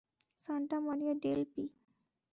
Santa 0.43 0.77
Maria 0.85 1.13
del 1.23 1.41
P. 1.53 1.63